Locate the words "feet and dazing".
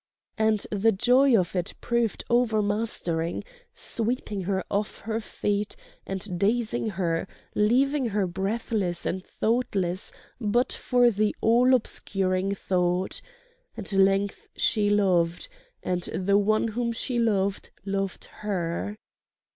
5.21-6.89